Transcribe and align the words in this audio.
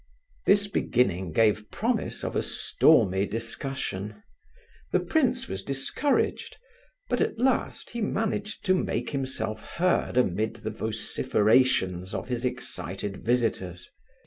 This 0.47 0.67
beginning 0.67 1.31
gave 1.31 1.69
promise 1.69 2.23
of 2.23 2.35
a 2.35 2.41
stormy 2.41 3.27
discussion. 3.27 4.23
The 4.91 4.99
prince 4.99 5.47
was 5.47 5.61
much 5.61 5.67
discouraged, 5.67 6.57
but 7.07 7.21
at 7.21 7.37
last 7.37 7.91
he 7.91 8.01
managed 8.01 8.65
to 8.65 8.73
make 8.73 9.11
himself 9.11 9.61
heard 9.63 10.17
amid 10.17 10.55
the 10.55 10.71
vociferations 10.71 12.15
of 12.15 12.29
his 12.29 12.45
excited 12.45 13.23
visitors. 13.23 13.91